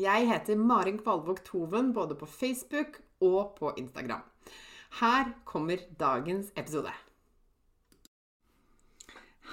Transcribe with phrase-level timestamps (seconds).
[0.00, 4.22] Jeg heter Marin Kvalvåg Toven både på Facebook og på Instagram.
[5.00, 6.92] Her kommer dagens episode.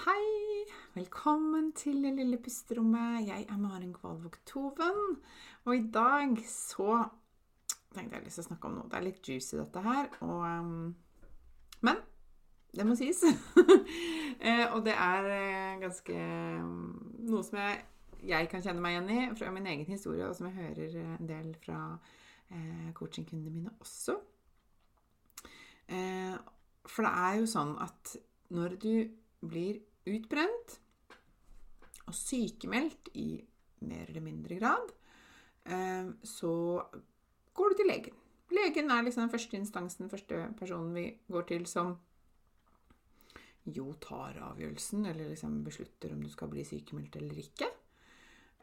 [0.05, 0.63] Hei!
[0.95, 3.27] Velkommen til det lille pusterommet.
[3.27, 5.19] Jeg er Maren Kvalvåg Toven.
[5.65, 7.03] Og i dag så
[7.91, 8.87] tenkte jeg lyst til å snakke om noe.
[8.87, 10.07] Det er litt juicy, dette her.
[10.23, 10.95] Og, um,
[11.83, 11.99] men
[12.71, 13.25] det må sies.
[14.47, 16.27] eh, og det er eh, ganske
[16.63, 16.93] um,
[17.27, 17.83] Noe som jeg
[18.28, 21.30] jeg kan kjenne meg igjen i fra min egen historie, og som jeg hører en
[21.30, 21.80] del fra
[22.52, 24.17] eh, coachingkundene mine også.
[25.89, 26.36] Eh,
[26.90, 28.16] for det er jo sånn at
[28.56, 28.94] når du
[29.45, 30.80] blir utbrent
[32.09, 33.30] og sykemeldt i
[33.86, 34.92] mer eller mindre grad,
[35.70, 36.53] eh, så
[37.56, 38.20] går du til legen.
[38.50, 41.94] Legen er liksom den første instansen, den første personen vi går til som
[43.69, 47.69] jo tar avgjørelsen, eller liksom beslutter om du skal bli sykemeldt eller ikke.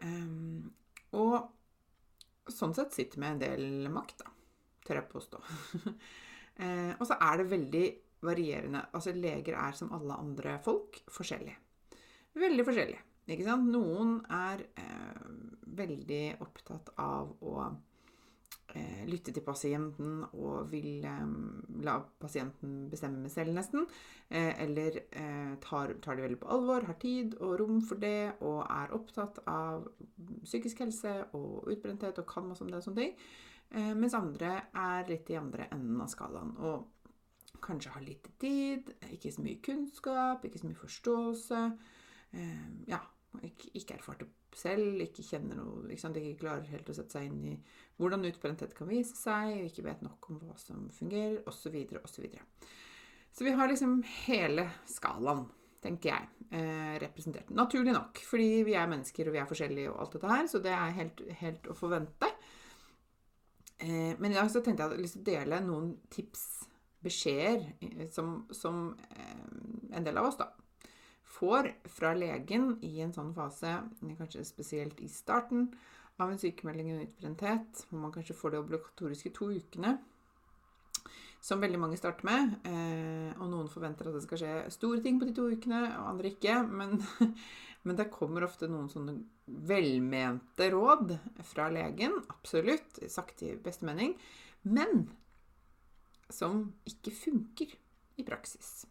[0.05, 0.73] Um,
[1.17, 4.33] og sånn sett sitter med en del makt, da.
[4.87, 5.43] Tør jeg påstå.
[5.87, 7.87] uh, og så er det veldig
[8.27, 8.85] varierende.
[8.97, 11.59] Altså leger er som alle andre folk forskjellige.
[12.37, 13.03] Veldig forskjellige.
[13.27, 13.71] Ikke sant?
[13.73, 15.27] Noen er uh,
[15.77, 17.67] veldig opptatt av å
[19.07, 21.25] lytte til pasienten og vil eh,
[21.87, 23.87] la pasienten bestemme selv, nesten.
[24.29, 28.37] Eh, eller eh, tar, tar, det veldig på alvor, har tid og rom for det
[28.41, 29.87] og er opptatt av
[30.45, 33.17] psykisk helse og utbrenthet og kan masse om det og sånne ting.
[33.71, 36.55] Eh, mens andre er litt i andre enden av skalaen.
[36.59, 36.93] og
[37.63, 41.63] Kanskje har lite tid, ikke så mye kunnskap, ikke så mye forståelse.
[42.37, 43.01] Eh, ja,
[43.43, 47.29] ikke, ikke erfart det selv, ikke kjenner noe, liksom, ikke klarer helt å sette seg
[47.29, 47.55] inn i
[48.01, 52.27] hvordan utbrenthet kan vise seg, ikke vet nok om hva som fungerer, osv., osv.
[52.33, 52.69] Så,
[53.33, 55.47] så vi har liksom hele skalaen,
[55.85, 57.53] tenker jeg, eh, representert.
[57.55, 60.63] Naturlig nok, fordi vi er mennesker og vi er forskjellige og alt dette her, så
[60.65, 62.33] det er helt, helt å forvente.
[63.79, 66.47] Eh, men i dag så tenkte jeg at jeg å dele noen tips,
[67.07, 67.69] beskjeder,
[68.11, 69.43] som, som eh,
[69.95, 70.49] en del av oss, da,
[71.27, 73.79] får fra legen i en sånn fase,
[74.19, 75.69] kanskje spesielt i starten
[76.23, 79.97] av en sykemelding og utbrenthet, hvor man kanskje får det obligatoriske to ukene,
[81.47, 82.57] som veldig mange starter med.
[82.67, 86.09] Eh, og noen forventer at det skal skje store ting på de to ukene, og
[86.15, 86.57] andre ikke.
[86.67, 86.97] Men,
[87.87, 89.19] men det kommer ofte noen sånne
[89.69, 91.15] velmente råd
[91.47, 94.17] fra legen, absolutt, sagt i beste mening,
[94.67, 95.07] men
[96.33, 97.77] som ikke funker
[98.19, 98.89] i praksis.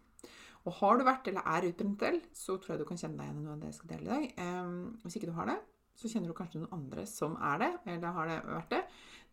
[0.65, 3.27] Og har du vært eller er utbrent selv, så tror jeg du kan kjenne deg
[3.27, 5.01] igjen i noe av det jeg skal dele i dag.
[5.03, 5.59] Hvis ikke du har det,
[5.95, 8.81] så kjenner du kanskje noen andre som er det, eller har det vært det.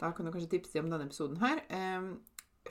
[0.02, 1.62] Da kan du kanskje tipse dem om denne episoden her.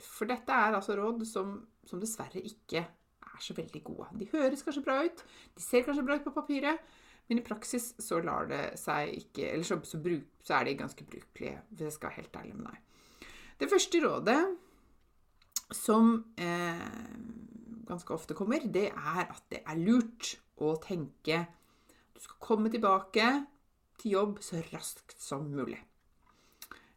[0.00, 1.56] For dette er altså råd som,
[1.88, 4.08] som, dessverre ikke er så veldig gode.
[4.20, 5.24] De høres kanskje bra ut,
[5.56, 6.80] de ser kanskje bra ut på papiret,
[7.28, 10.78] men i praksis så lar det seg ikke Eller så, så, bruk, så er de
[10.80, 13.28] ganske brukelige, hvis jeg skal være helt ærlig med deg.
[13.62, 14.40] Det første rådet
[15.72, 16.88] som eh,
[17.88, 21.44] ganske ofte kommer, det er at det er lurt å tenke
[22.12, 23.24] du skal komme tilbake
[23.98, 25.80] til jobb så raskt som mulig.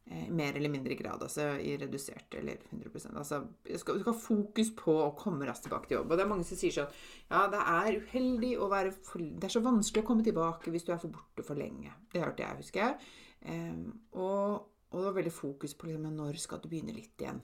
[0.05, 4.69] I mer eller mindre grad, altså i redusert eller 100% altså, Du skal, ha fokus
[4.77, 6.11] på å komme raskt tilbake til jobb.
[6.11, 6.99] Og det er mange som sier sånn
[7.31, 10.85] Ja, det er uheldig å være for, Det er så vanskelig å komme tilbake hvis
[10.85, 11.95] du er for borte for lenge.
[12.13, 13.09] Det hørte jeg, husker jeg.
[13.49, 13.81] Eh,
[14.13, 17.41] og, og, det var veldig fokus på liksom, når skal du begynne litt igjen.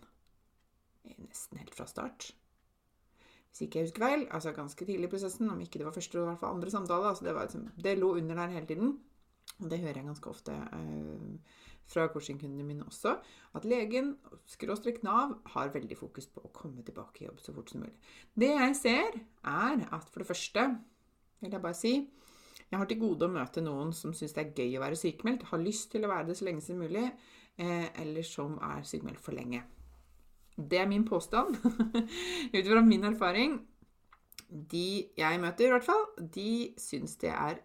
[1.17, 2.29] Nesten helt fra start
[3.51, 6.21] hvis ikke jeg husker feil, altså ganske tidlig i prosessen, om ikke det var første
[6.39, 7.09] fall andre samtale.
[7.09, 8.99] altså det, var, liksom, det lå under der hele tiden.
[9.59, 11.57] og det hører jeg ganske ofte eh,
[11.91, 13.17] fra coachingkundene mine også,
[13.53, 14.15] at legen,
[14.47, 17.97] skråstrek Nav, har veldig fokus på å komme tilbake i jobb så fort som mulig.
[18.39, 20.65] Det jeg ser, er at for det første,
[21.41, 21.93] vil jeg bare si,
[22.71, 25.49] jeg har til gode å møte noen som syns det er gøy å være sykemeldt,
[25.51, 27.03] har lyst til å være det så lenge som mulig,
[27.59, 29.65] eh, eller som er sykemeldt for lenge.
[30.69, 31.57] Det er min påstand.
[32.55, 33.59] Ut fra min erfaring.
[34.49, 34.87] De
[35.17, 37.61] jeg møter, i hvert fall, de syns det er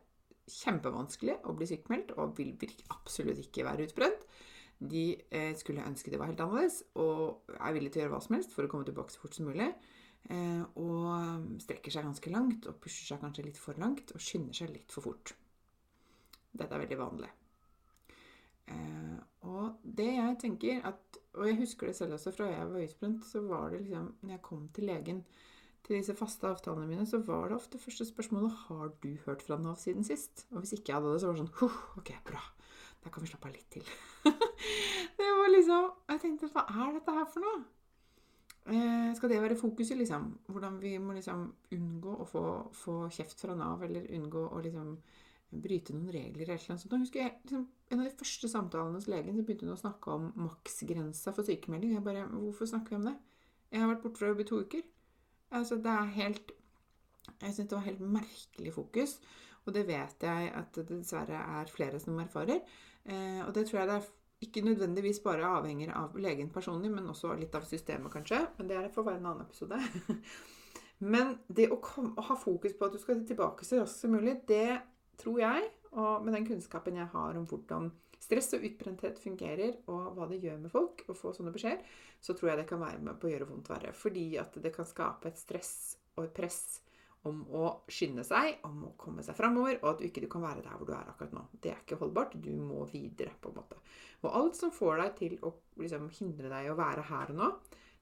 [0.47, 2.55] kjempevanskelig å bli sykemeldt og vil
[2.95, 4.27] absolutt ikke være utbrent.
[4.79, 8.23] De eh, skulle ønske det var helt annerledes og er villige til å gjøre hva
[8.27, 9.71] som helst for å komme tilbake så fort som mulig.
[10.27, 14.59] Eh, og strekker seg ganske langt og pusher seg kanskje litt for langt og skynder
[14.59, 15.35] seg litt for fort.
[16.53, 17.33] Dette er veldig vanlig.
[18.71, 22.87] Eh, og det jeg tenker at Og jeg husker det selv også fra jeg var
[22.87, 25.23] utbrent, så var det liksom Når jeg kom til legen
[25.87, 29.59] til disse faste avtalene mine, så var det ofte første spørsmålet har du hørt fra
[29.61, 30.47] Nav siden sist.
[30.51, 32.43] Og hvis ikke jeg hadde det, så var det sånn ok, bra.
[33.05, 33.87] Da kan vi slappe av litt til.
[35.21, 37.61] det var liksom Jeg tenkte hva er dette her for noe?
[38.67, 40.27] Eh, skal det være fokuset, liksom?
[40.51, 41.47] Hvordan vi må liksom
[41.77, 42.43] unngå å få,
[42.75, 44.97] få kjeft fra Nav, eller unngå å liksom
[45.51, 46.91] bryte noen regler eller noe sånt.
[46.93, 49.79] Da husker jeg liksom, En av de første samtalene hos legen så begynte hun å
[49.79, 51.95] snakke om maksgrensa for sykemelding.
[51.95, 53.17] Jeg bare Hvorfor snakker vi om det?
[53.71, 54.85] Jeg har vært borte fra jobb i to uker.
[55.55, 56.53] Altså, det er helt
[57.43, 59.17] Jeg syns det var helt merkelig fokus.
[59.67, 62.63] Og det vet jeg at det dessverre er flere som erfarer.
[63.05, 64.11] Eh, og det tror jeg det er
[64.47, 68.43] ikke nødvendigvis bare avhenger av legen personlig, men også litt av systemet, kanskje.
[68.59, 69.81] Men det er for være en annen episode.
[71.15, 74.15] men det å, kom, å, ha fokus på at du skal tilbake så raskt som
[74.15, 74.79] mulig, det
[75.21, 77.91] tror jeg, og med den kunnskapen jeg har om hvordan
[78.21, 81.85] stress og utbrenthet fungerer, og hva det gjør med folk å få sånne beskjeder,
[82.21, 83.93] så tror jeg det kan være med på å gjøre vondt verre.
[83.97, 85.75] Fordi at det kan skape et stress
[86.17, 86.61] og et press
[87.27, 90.65] om å skynde seg, om å komme seg framover, og at du ikke kan være
[90.65, 91.45] der hvor du er akkurat nå.
[91.63, 92.37] Det er ikke holdbart.
[92.43, 93.79] Du må videre, på en måte.
[94.23, 95.53] Og alt som får deg til å
[95.83, 97.53] liksom, hindre deg i å være her og nå,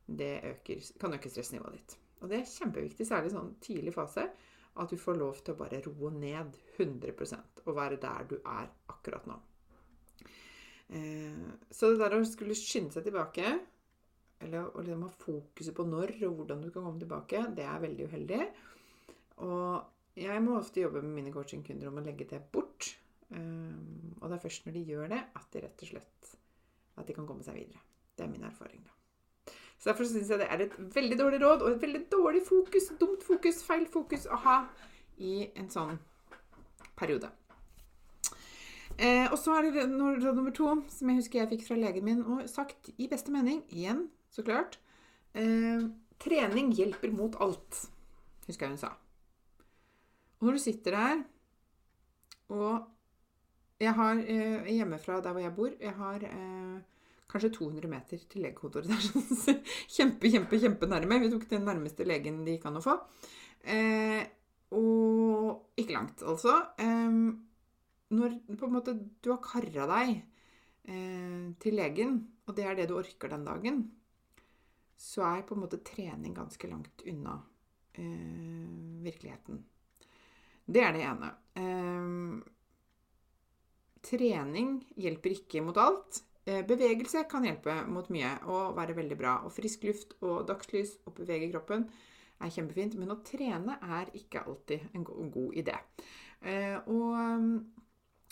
[0.05, 1.97] det øker, kan øke stressnivået ditt.
[2.21, 4.27] Og det er kjempeviktig, særlig i sånn tidlig fase,
[4.83, 8.71] at du får lov til å bare roe ned 100% og være der du er
[8.91, 9.37] akkurat nå.
[10.89, 13.55] Eh, så det der å skulle skynde seg tilbake,
[14.45, 17.85] eller å liksom ha fokuset på når og hvordan du kan komme tilbake, det er
[17.87, 18.43] veldig uheldig.
[19.47, 22.93] Og jeg må ofte jobbe med mine coachingkunder om å legge det bort.
[23.31, 23.79] Eh,
[24.21, 26.35] og det er først når de gjør det, at de rett og slett
[26.95, 27.81] at de kan komme seg videre.
[28.15, 29.04] Det er min erfaring, da.
[29.85, 32.87] Så Derfor syns jeg det er et veldig dårlig råd og et veldig dårlig fokus,
[32.97, 34.55] dumt fokus, feil fokus å ha
[35.21, 35.99] i en sånn
[36.97, 37.29] periode.
[38.97, 42.07] Eh, og så er det råd nummer to, som jeg husker jeg fikk fra legen
[42.07, 44.79] min, og sagt i beste mening, igjen, så klart
[45.37, 45.85] eh,
[46.25, 47.83] Trening hjelper mot alt,
[48.49, 48.95] husker jeg hun sa.
[50.41, 51.23] Og når du sitter der
[52.57, 52.91] og
[53.83, 56.94] Jeg har eh, hjemmefra der hvor jeg bor, jeg har eh,
[57.31, 58.89] kanskje 200 meter til legekontoret.
[58.91, 59.63] Det er sånn
[60.31, 60.31] kjempe,
[60.61, 61.21] kjempe, nærme.
[61.23, 62.97] Vi tok den nærmeste legen det gikk an å få.
[63.65, 64.23] Eh,
[64.75, 66.57] og ikke langt, altså.
[66.81, 67.19] Eh,
[68.15, 73.33] når måte du har kara deg eh, til legen, og det er det du orker
[73.33, 73.85] den dagen,
[75.01, 77.39] så er på en måte trening ganske langt unna
[77.99, 79.65] eh, virkeligheten.
[80.65, 81.29] Det er det ene.
[84.05, 86.23] Trening hjelper ikke mot alt.
[86.45, 89.39] Eh, bevegelse kan hjelpe mot mye og være veldig bra.
[89.47, 91.87] Og frisk luft og dagslys og bevege kroppen
[92.41, 92.99] er kjempefint.
[93.01, 95.79] Men å trene er ikke alltid en god idé.
[96.45, 97.65] Eh, og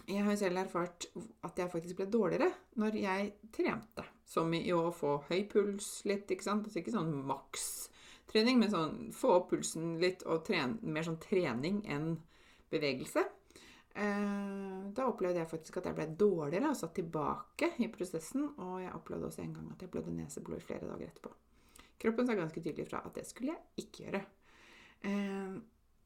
[0.09, 1.07] jeg har selv erfart
[1.47, 2.51] at jeg faktisk ble dårligere
[2.81, 4.05] når jeg trente.
[4.29, 6.67] Som i å få høy puls litt, ikke sant.
[6.67, 11.83] Altså ikke sånn makstrening, men sånn få opp pulsen litt og trene, mer sånn trening
[11.89, 12.17] enn
[12.73, 13.25] bevegelse.
[13.95, 18.49] Eh, da opplevde jeg faktisk at jeg ble dårligere og satt tilbake i prosessen.
[18.59, 21.35] Og jeg opplevde også en gang at jeg blødde neseblod i flere dager etterpå.
[22.03, 24.23] Kroppen sa ganske tydelig fra at det skulle jeg ikke gjøre.
[25.09, 25.57] Eh,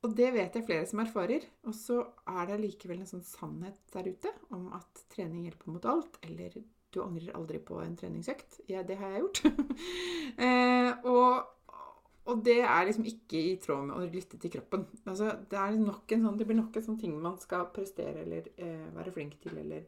[0.07, 1.47] og det vet jeg flere som erfarer.
[1.67, 2.01] Og så
[2.31, 6.19] er det likevel en sånn sannhet der ute om at trening hjelper mot alt.
[6.27, 6.59] Eller
[6.95, 8.61] du angrer aldri på en treningsøkt.
[8.71, 9.43] Ja, det har jeg gjort.
[12.37, 14.85] og, det er liksom ikke i tråd med å lytte til kroppen.
[15.07, 19.15] Altså, det, sånn, det, blir nok en sånn ting man skal prestere eller eh, være
[19.15, 19.87] flink til eller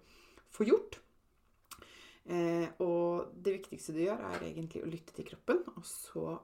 [0.55, 1.01] få gjort.
[2.29, 6.39] Eh, og det viktigste du gjør, er egentlig å lytte til kroppen, og så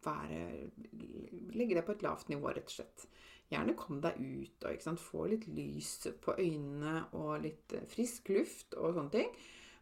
[0.00, 0.70] være
[1.52, 3.06] Legge deg på et lavt nivå, rett og slett.
[3.50, 8.78] Gjerne kom deg ut og få litt lys på øynene og litt eh, frisk luft
[8.78, 9.32] og sånne ting.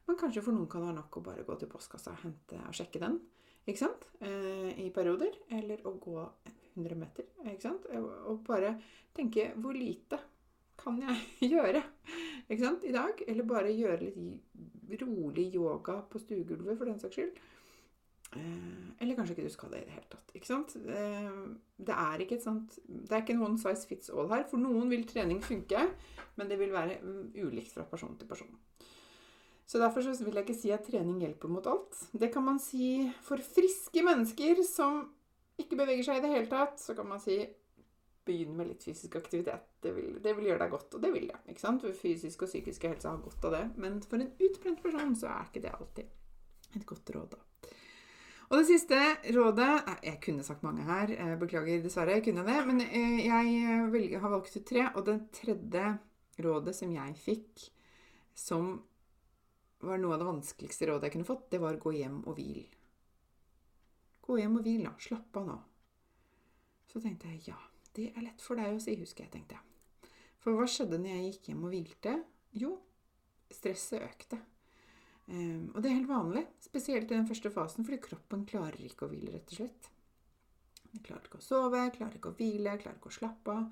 [0.09, 2.61] Men kanskje for noen kan det være nok å bare gå til postkassa og hente
[2.65, 3.19] og sjekke den
[3.69, 4.07] ikke sant?
[4.25, 5.35] Eh, i perioder.
[5.53, 6.17] Eller å gå
[6.79, 7.29] 100 meter.
[7.45, 7.85] ikke sant?
[7.93, 8.79] Og bare
[9.17, 10.21] tenke hvor lite
[10.79, 11.83] kan jeg gjøre
[12.49, 13.21] ikke sant, i dag.
[13.29, 17.41] Eller bare gjøre litt rolig yoga på stuegulvet, for den saks skyld.
[18.37, 20.33] Eh, eller kanskje ikke du skal det i det hele tatt.
[20.37, 20.77] ikke sant?
[20.81, 21.43] Eh,
[21.77, 24.49] det er ikke et sånt, det er ikke en one size fits all her.
[24.49, 25.85] For noen vil trening funke,
[26.41, 28.57] men det vil være mm, ulikt fra person til person.
[29.69, 31.97] Så Derfor så vil jeg ikke si at trening hjelper mot alt.
[32.17, 35.03] Det kan man si for friske mennesker som
[35.61, 36.79] ikke beveger seg i det hele tatt.
[36.81, 37.43] Så kan man si
[38.29, 39.67] begynn med litt fysisk aktivitet.
[39.85, 41.43] Det vil, det vil gjøre deg godt, og det vil det.
[41.53, 41.85] ikke sant?
[42.01, 43.63] Fysisk og psykisk helse har godt av det.
[43.85, 47.37] Men for en utbrent person så er ikke det alltid et godt råd.
[47.37, 47.73] da.
[48.49, 48.99] Og det siste
[49.37, 49.73] rådet
[50.03, 51.37] Jeg kunne sagt mange her.
[51.37, 52.17] Beklager, dessverre.
[52.17, 52.61] Jeg kunne det.
[52.67, 54.89] Men eh, jeg har valgt ut tre.
[54.95, 55.99] Og det tredje
[56.41, 57.69] rådet som jeg fikk,
[58.33, 58.79] som
[59.87, 62.65] var noe av det vanskeligste rådet jeg kunne fått, det var gå hjem og hvil.
[64.27, 64.93] Gå hjem og hvil, da.
[65.01, 65.57] Slapp av nå.
[66.89, 67.59] Så tenkte jeg ja,
[67.97, 70.13] det er lett for deg å si, husker jeg, tenkte jeg.
[70.43, 72.15] For hva skjedde når jeg gikk hjem og hvilte?
[72.59, 72.73] Jo,
[73.53, 74.39] stresset økte.
[75.29, 79.07] Um, og det er helt vanlig, spesielt i den første fasen, fordi kroppen klarer ikke
[79.07, 79.91] å hvile, rett og slett.
[80.89, 83.67] Den klarer ikke å sove, klarer ikke å hvile, klarer ikke å slappe av,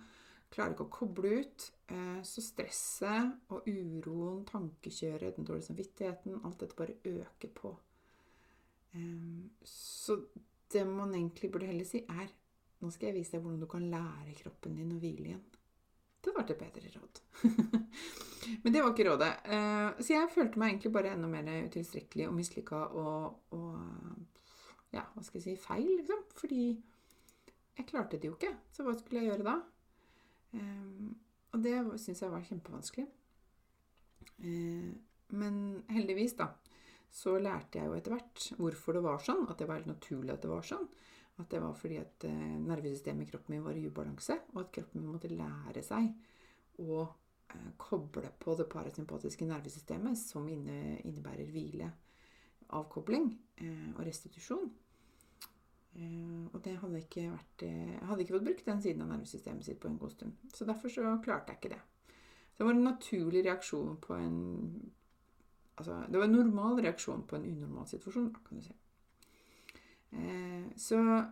[0.53, 1.69] klarer ikke å koble ut.
[1.91, 7.75] Uh, så stresset og uroen, tankekjøret, den dårlige samvittigheten, alt dette bare øker på.
[8.97, 10.19] Um, så
[10.73, 12.33] det man egentlig burde heller si, er
[12.77, 15.45] Nå skal jeg vise deg hvordan du kan lære kroppen din å hvile igjen.
[16.21, 17.21] Det var et bedre råd.
[18.63, 19.31] Men det var ikke rådet.
[19.49, 25.07] Eh, så jeg følte meg egentlig bare enda mer utilstrekkelig og mislykka og, og Ja,
[25.15, 26.21] hva skal jeg si feil, liksom.
[26.37, 26.61] Fordi
[27.79, 28.53] jeg klarte det jo ikke.
[28.77, 29.57] Så hva skulle jeg gjøre da?
[31.67, 33.07] Det syns jeg var kjempevanskelig.
[34.39, 34.93] Eh,
[35.37, 35.59] men
[35.91, 36.53] heldigvis, da,
[37.11, 39.45] så lærte jeg jo etter hvert hvorfor det var sånn.
[39.51, 40.87] At det var helt naturlig at det var sånn.
[41.43, 44.73] At det var fordi at eh, nervesystemet i kroppen min var i ubalanse, og at
[44.79, 46.13] kroppen min måtte lære seg
[46.87, 51.91] å eh, koble på det parasympatiske nervesystemet, som innebærer hvile,
[52.77, 53.29] avkobling
[53.95, 54.65] og restitusjon.
[55.97, 59.79] Og det hadde ikke vært Jeg hadde ikke fått brukt den siden av nervesystemet sitt
[59.81, 60.35] på en god stund.
[60.53, 61.83] Så derfor så klarte jeg ikke det.
[62.57, 64.39] Det var en naturlig reaksjon på en
[65.77, 68.73] Altså, det var en normal reaksjon på en unormal situasjon, kan du si.
[70.17, 71.25] Eh, så,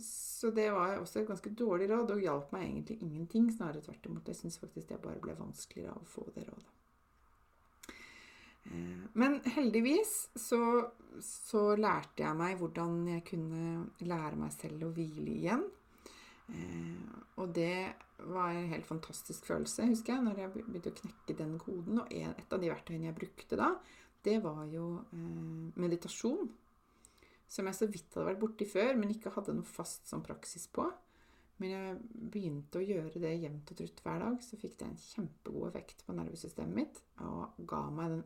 [0.00, 3.50] så, det var også et ganske dårlig råd, og hjalp meg egentlig ingenting.
[3.52, 4.30] Snarere tvert imot.
[4.32, 6.72] Jeg syns faktisk det bare ble vanskeligere av å få det rådet.
[8.70, 10.60] Eh, men heldigvis så,
[11.22, 15.64] så, lærte jeg meg hvordan jeg kunne lære meg selv å hvile igjen.
[16.50, 17.94] Eh, og det
[18.30, 22.02] var en helt fantastisk følelse, husker jeg, når jeg begynte å knekke den koden.
[22.02, 23.72] Og et av de verktøyene jeg brukte da,
[24.24, 24.86] det var jo
[25.76, 26.46] meditasjon
[27.54, 30.66] som jeg så vidt hadde vært borti før, men ikke hadde noe fast som praksis
[30.74, 30.86] på.
[31.62, 31.98] Men jeg
[32.32, 36.02] begynte å gjøre det jevnt og trutt hver dag, så fikk det en kjempegod effekt
[36.06, 38.24] på nervesystemet mitt og ga meg den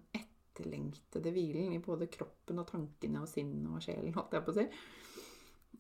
[0.59, 4.59] etterlengtede hvilen i både kroppen og tankene og sinnet og sjelen, holdt jeg på å
[4.59, 4.67] si.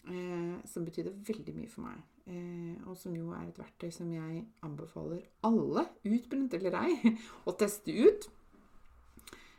[0.08, 2.00] Eh, som betydde veldig mye for meg.
[2.30, 7.14] Eh, og som jo er et verktøy som jeg anbefaler alle, utbrent eller ei,
[7.48, 8.28] å teste ut.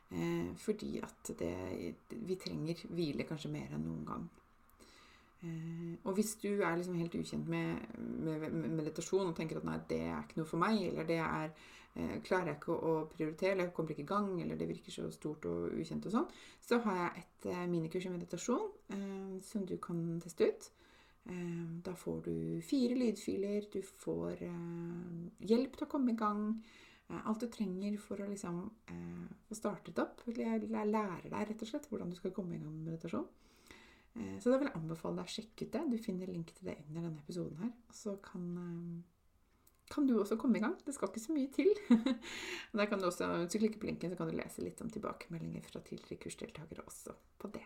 [0.09, 1.53] Eh, fordi at det,
[2.09, 4.29] vi trenger hvile kanskje mer enn noen gang.
[5.39, 9.67] Eh, og hvis du er liksom helt ukjent med, med, med, meditasjon og tenker at
[9.67, 12.96] nei, det er ikke noe for meg, eller det er eh, klarer jeg ikke å,
[13.13, 16.17] prioritere, eller jeg kommer ikke i gang, eller det virker så stort og ukjent og
[16.17, 16.27] sånn,
[16.65, 18.67] så har jeg et eh, minikurs i meditasjon
[18.98, 20.69] eh, som du kan teste ut.
[21.29, 24.46] Eh, da får du fire lydfiler, du får
[25.48, 26.46] hjelp til å komme i gang.
[27.10, 30.22] Eh, alt du trenger for å liksom eh, få startet opp.
[30.29, 33.25] Jeg lærer deg rett og slett hvordan du skal komme i gang med meditasjon.
[34.19, 35.85] Eh, så da vil jeg anbefale deg å sjekke ut det.
[35.93, 37.71] Du finner link til det under denne episoden her.
[37.95, 40.75] Så kan, eh, kan du også komme i gang.
[40.85, 41.71] Det skal ikke så mye til.
[42.77, 44.89] der kan du også, Hvis du klikker på linken, så kan du lese litt om
[44.91, 47.65] tilbakemeldinger fra tidligere kursdeltakere også på det.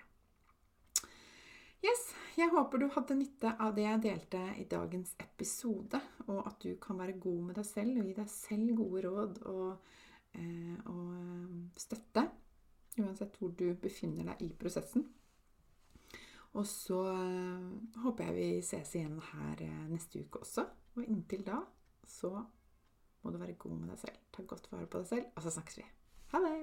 [1.83, 6.62] Yes, jeg håper du hadde nytte av det jeg delte i dagens episode, og at
[6.63, 9.89] du kan være god med deg selv og gi deg selv gode råd og,
[10.31, 12.24] eh, og eh, støtte.
[13.01, 15.10] Uansett hvor du befinner deg i prosessen.
[16.53, 20.67] Og så eh, håper jeg vi ses igjen her eh, neste uke også.
[20.93, 21.63] Og inntil da
[22.07, 22.36] så
[23.24, 24.22] må du være god med deg selv.
[24.36, 25.89] Ta godt vare på deg selv, og så snakkes vi.
[26.33, 26.62] Ha det!